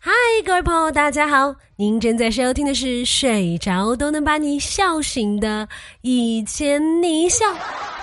[0.00, 0.10] 嗨，
[0.46, 1.54] 各位朋友，大家好！
[1.76, 5.68] 您正在收听的是《睡着都能把你笑醒的
[6.00, 7.44] 一千你笑》，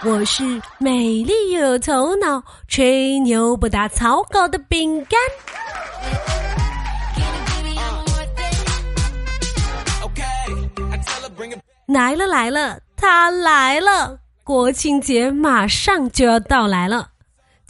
[0.03, 5.19] 我是美丽又有头脑、吹牛不打草稿的饼干。
[11.87, 14.19] 来了来了，他来了！
[14.43, 17.10] 国庆节马上就要到来了。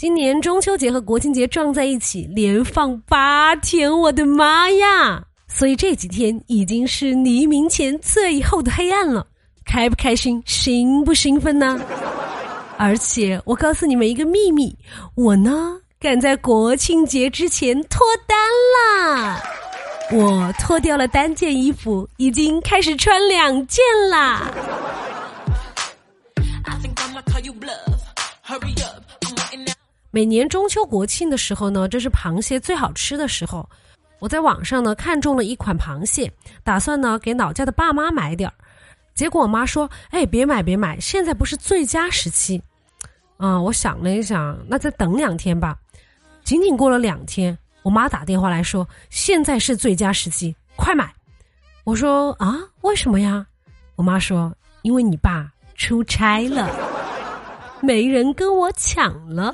[0.02, 5.24] 今年中秋节和国庆节撞在一起，连放八天，我的妈呀！
[5.48, 9.28] 所以这几天已经是黎明前最后的黑暗了，
[9.64, 11.80] 开不开心，兴不兴奋呢？
[12.80, 14.76] 而且我告诉你们一个秘密，
[15.14, 18.36] 我呢赶在国庆节之前脱单
[18.74, 19.40] 啦！
[20.12, 24.52] 我脱掉了单件衣服，已经开始穿两件啦。
[30.14, 33.68] 每年中秋国庆的时候呢，这是螃蟹最好吃的时候。
[34.20, 36.32] 我在网上呢看中了一款螃蟹，
[36.64, 38.54] 打算呢给老家的爸妈买点儿。
[39.16, 42.62] 结果我妈说：“哎，别买别买，现在不是最佳时期。”
[43.38, 45.78] 啊，我想了一想，那再等两天吧。
[46.44, 51.12] 仅仅过了两天，我妈打电话来说：“现在是最佳时期，快买！”
[51.86, 53.46] 我说：“啊，为什么呀？”
[53.96, 56.70] 我妈说：“因为你爸出差了，
[57.82, 59.54] 没人跟我抢了。”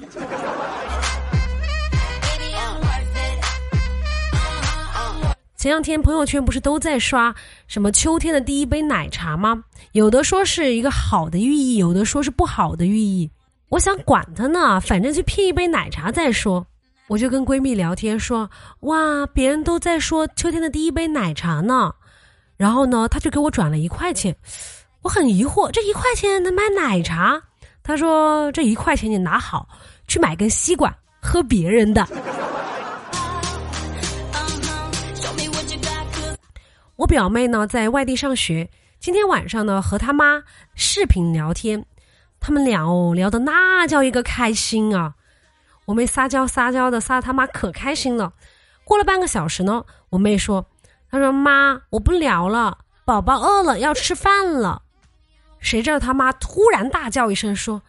[5.57, 7.33] 前两天朋友圈不是都在刷
[7.67, 9.63] 什么秋天的第一杯奶茶吗？
[9.93, 13.29] 有的说是一个好的寓意，有的说是不好的寓意。
[13.69, 16.65] 我想管他呢，反正去拼一杯奶茶再说。
[17.07, 18.49] 我就跟闺蜜聊天说
[18.81, 21.91] ：“哇，别人都在说秋天的第一杯奶茶呢。”
[22.55, 24.35] 然后呢，他就给我转了一块钱。
[25.01, 27.41] 我很疑惑，这一块钱能买奶茶？
[27.87, 29.65] 他说：“这一块钱你拿好，
[30.09, 32.05] 去买根吸管喝别人的。”
[36.97, 38.69] 我表妹呢在外地上学，
[38.99, 40.43] 今天晚上呢和他妈
[40.75, 41.85] 视频聊天，
[42.41, 45.13] 他们俩哦聊的那叫一个开心啊！
[45.85, 48.33] 我妹撒娇撒娇的撒他妈可开心了。
[48.83, 50.65] 过了半个小时呢，我妹说
[51.09, 54.81] ：“她说妈，我不聊了，宝宝饿了要吃饭了。”
[55.59, 57.81] 谁知道他妈突然大叫一声说：“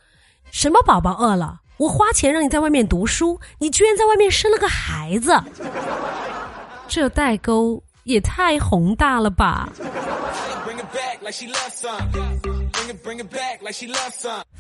[0.51, 1.61] 什么宝宝饿了？
[1.77, 5.41] 我花钱让你在外面读书，你居然在外面生了个孩子，
[6.89, 9.69] 这代沟！”也太宏大了吧！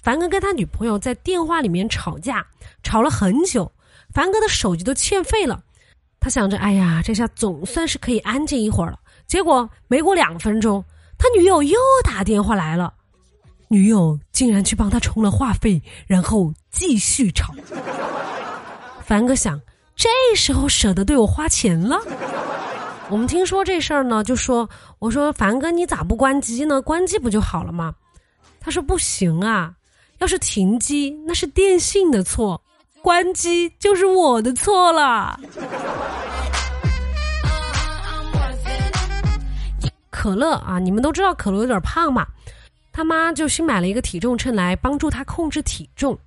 [0.03, 2.47] 凡哥跟他女朋友在电话里面吵架，
[2.82, 3.72] 吵了很久，
[4.12, 5.59] 凡哥的手机都欠费了。
[6.20, 8.99] 他想着，哎呀，这下总算是可以安静一会儿了。
[9.26, 10.84] 结果没过两分钟，
[11.16, 12.93] 他女友又打电话来了，
[13.69, 17.55] 女友竟然去帮他充了话费，然后继续吵。
[19.05, 19.61] 凡哥想，
[19.95, 21.99] 这时候舍得对我花钱了。
[23.11, 24.69] 我们听说这事儿呢，就说
[24.99, 26.83] 我说凡哥，你咋不关机呢？
[26.83, 27.95] 关机不就好了吗？
[28.61, 29.73] 他说不行啊，
[30.19, 32.61] 要是停机那是电信的错，
[33.00, 35.39] 关机就是我的错了。
[40.11, 42.27] 可乐啊，你们都知道可乐有点胖嘛，
[42.99, 46.19] 他妈就新买了一个体重秤来帮助他控制体重。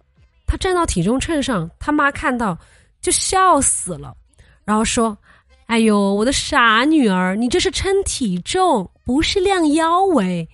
[0.47, 2.57] 他站到体重秤上，他妈看到
[3.01, 4.15] 就笑死了，
[4.63, 5.17] 然后说。
[5.65, 10.47] 哎呦，我的傻女儿，你这是称体重，不是量腰围。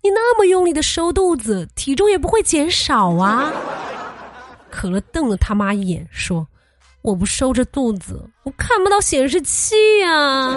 [0.00, 3.52] 你那么用力的收肚子，体重也不会减少啊。
[4.70, 6.46] 可乐瞪了他妈一眼，说
[7.02, 10.56] ：“我不收着肚子，我看不到显示器呀。”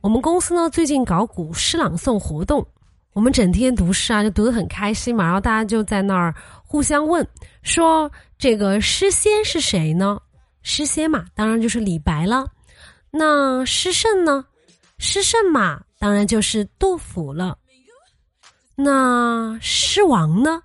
[0.00, 2.66] 我们公司呢，最近搞古诗朗诵活动，
[3.12, 5.24] 我们整天读诗啊，就读得很开心嘛。
[5.24, 6.34] 然后大家就在那儿
[6.64, 7.26] 互相问，
[7.62, 8.10] 说。
[8.38, 10.20] 这个诗仙是谁呢？
[10.60, 12.46] 诗仙嘛，当然就是李白了。
[13.10, 14.44] 那诗圣呢？
[14.98, 17.56] 诗圣嘛，当然就是杜甫了。
[18.74, 20.62] 那诗王呢？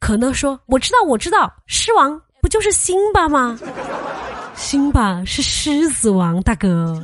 [0.00, 3.56] 可乐说：“我知道，我知道，诗王不就是辛巴吗？
[4.54, 7.02] 辛巴是狮子王大哥。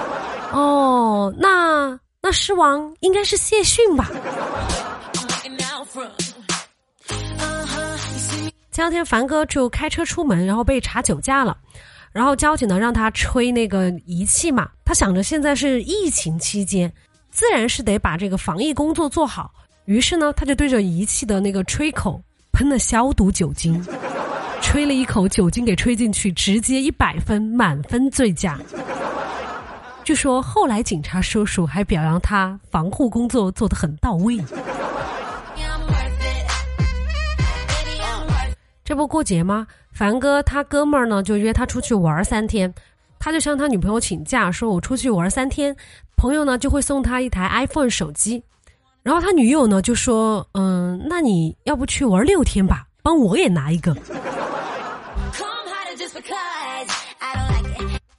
[0.52, 4.10] 哦，那那狮王应该是谢逊吧？”
[8.70, 11.54] 前两天凡哥就开车出门，然后被查酒驾了，
[12.10, 16.90] 然后交警呢让他吹那个仪器嘛，他想着现在是疫情期间，
[17.30, 19.52] 自然是得把这个防疫工作做好，
[19.84, 22.18] 于是呢他就对着仪器的那个吹口
[22.52, 23.84] 喷了消毒酒精，
[24.62, 28.58] 吹了一口酒精给吹进去，直接一百分满分醉驾。
[30.02, 34.38] 据说后来警察叔叔还表扬他防护工作做得很到位。
[38.82, 39.66] 这不过节吗？
[39.92, 42.72] 凡哥他哥们儿呢就约他出去玩三天，
[43.18, 45.76] 他就向他女朋友请假，说我出去玩三天，
[46.16, 48.42] 朋友呢就会送他一台 iPhone 手机。
[49.02, 53.94] 然后他女友呢就说：“嗯，那你要不去玩六天吧，帮我也拿一个。”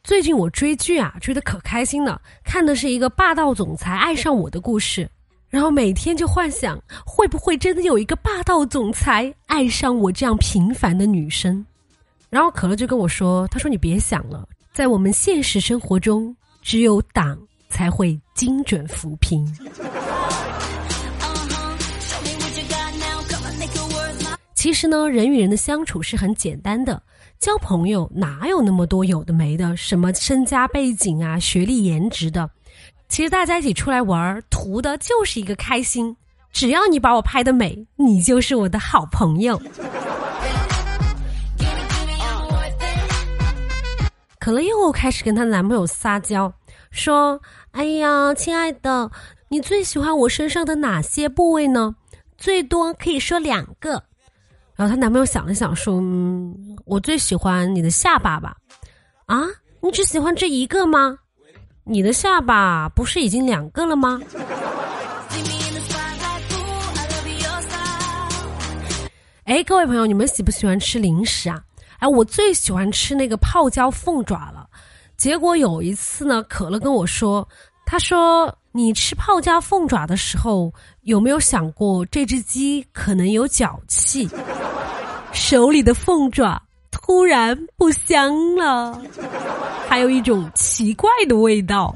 [0.04, 5.10] 最近我追剧啊，追得可开心了，看的是一个霸道总裁爱上我的故事，
[5.50, 11.66] 然后每天就幻想会不会真的有一个霸道总裁爱上我这样平凡的女生。
[12.30, 17.40] 然后可乐就跟我说：“他说你别想了，在我们现实生活中，只有党
[17.70, 19.48] 才会精准扶贫。”
[24.54, 27.02] 其实呢，人与人的相处是很简单的，
[27.44, 32.50] 交朋友哪有那么多有的没的，什么身家背景啊、学历、颜值的？
[33.10, 36.16] 其实大家一起出来玩，图的就是一个开心。
[36.54, 39.62] 只要你把我拍的美，你就是我的好朋友。
[44.40, 46.54] 可乐又开始跟她男朋友撒娇，
[46.92, 47.42] 说
[47.72, 49.12] ：“哎呀，亲爱的，
[49.50, 51.94] 你最喜欢我身上的哪些部位呢？
[52.38, 54.02] 最多可以说两个。”
[54.76, 56.56] 然后她男朋友想了想，说：“嗯，
[56.86, 58.56] 我最喜欢你的下巴吧？
[59.26, 59.44] 啊，
[59.82, 61.18] 你只喜欢这一个吗？
[61.84, 64.20] 你的下巴不是已经两个了吗？”
[69.46, 71.62] 哎，各位朋友，你们喜不喜欢吃零食啊？
[72.00, 74.68] 哎，我最喜欢吃那个泡椒凤爪了。
[75.18, 77.48] 结果有一次呢，可乐跟我说，
[77.86, 80.74] 他说：“你吃泡椒凤爪的时候，
[81.04, 84.28] 有没有想过这只鸡可能有脚气？”
[85.32, 86.62] 手里的凤爪
[86.92, 89.00] 突然不香了，
[89.88, 91.96] 还有一种奇怪的味道。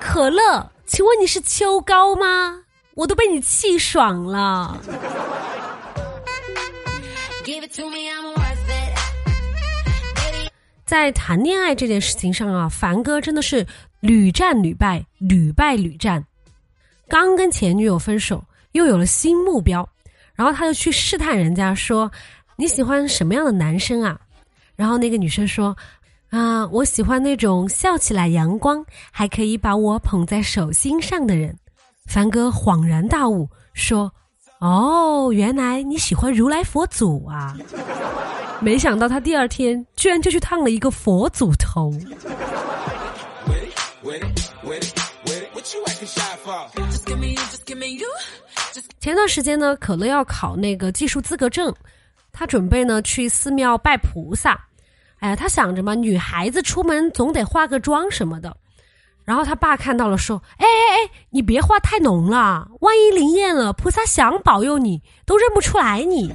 [0.00, 2.58] 可乐，请问你是秋高吗？
[2.94, 4.76] 我都被你气爽了。
[10.90, 13.64] 在谈恋爱这件事情上啊，凡哥真的是
[14.00, 16.20] 屡战屡败，屡败屡战。
[17.06, 19.88] 刚跟前女友分手，又有了新目标。
[20.34, 22.10] 然后他就去试探人家说
[22.58, 24.18] ：“你喜欢什么样的男生啊？”
[24.74, 25.76] 然后那个女生说
[26.28, 31.56] ：“啊，我喜欢那种笑起来阳光，还可以把我捧在手心上的人。”
[32.10, 34.12] 凡哥恍然大悟说
[34.58, 37.56] ：“哦，原来你喜欢如来佛祖啊！”
[38.60, 41.92] 没想到他第二天居然就去烫了一个佛祖头。
[49.00, 51.74] 前段时间呢，可乐要考那个技术资格证，
[52.32, 54.58] 他准备呢去寺庙拜菩萨。
[55.20, 58.54] 哎呀，他想着嘛，女孩子出门总得化个妆什么的。
[59.24, 66.32] 然后他爸看到了，说：“哎哎哎，你别化太浓了，万一灵验了，菩萨想保佑你都认不出来你。”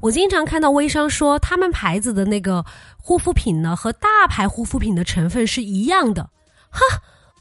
[0.00, 2.64] 我经常看到微商说，他们牌子的那个
[2.96, 6.22] 护肤品呢，和大牌护肤品的成分是一样的。
[6.70, 6.80] 哈，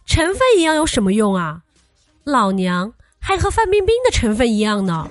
[0.05, 1.61] 成分一样有什么用啊？
[2.25, 5.09] 老娘还和范冰冰的成分一样呢，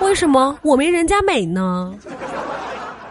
[0.00, 1.94] 为什么我没人家美呢？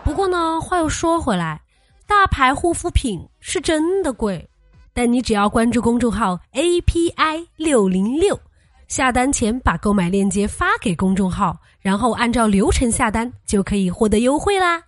[0.04, 1.60] 不过呢，话又说回来，
[2.06, 4.48] 大牌护肤品是真的贵，
[4.94, 8.40] 但你只要关注公众号 API 六零六，
[8.88, 14.82] 下单前把购买链接发给公众号，然后按照流程下单，就可以获得优惠啦。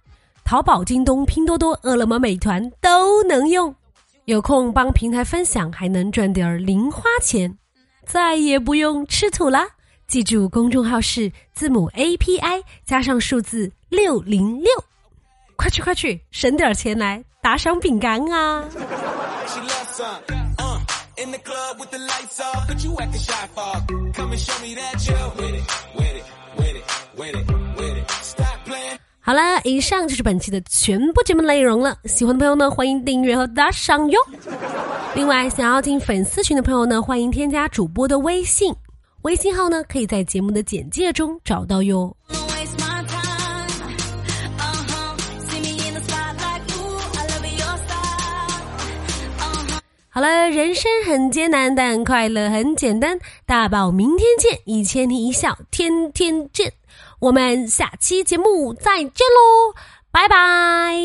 [0.45, 3.75] 淘宝、京东、拼多多、饿了么、美团都能用。
[4.25, 7.57] 有空帮平台分享，还能赚点零花钱，
[8.05, 9.67] 再也不用吃土啦。
[10.07, 14.71] 记住，公众号是字母 A P I 加上数字六零六，
[15.55, 18.63] 快去快去，省点钱来打赏饼干啊！
[29.19, 31.97] 好了，以上就是本期的全部节目内容了。
[32.05, 34.19] 喜欢的朋友呢，欢迎订阅和打赏哟。
[35.13, 38.73] 另外，想要进粉丝群的朋友呢，欢迎添加主播的微信，
[39.23, 42.15] 微信号呢可以在节目的简介中找到哟。
[50.11, 53.19] 好了，人生很艰难，但快乐很简单。
[53.45, 56.73] 大宝明天见，一千你一笑，天天见。
[57.19, 59.75] 我们下期节目再见喽，
[60.11, 60.95] 拜拜！